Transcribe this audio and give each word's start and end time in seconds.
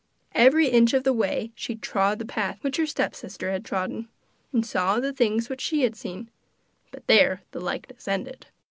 Every 0.33 0.67
inch 0.67 0.95
of 0.95 1.03
the 1.03 1.13
way 1.13 1.51
she 1.53 1.75
trod 1.75 2.17
the 2.17 2.25
path 2.25 2.57
which 2.63 2.77
her 2.77 2.87
stepsister 2.87 3.51
had 3.51 3.63
trodden, 3.63 4.07
and 4.51 4.65
saw 4.65 4.99
the 4.99 5.13
things 5.13 5.47
which 5.47 5.61
she 5.61 5.83
had 5.83 5.95
seen; 5.95 6.31
but 6.89 7.05
there 7.05 7.43
the 7.51 7.59
likeness 7.61 8.07
ended. 8.07 8.47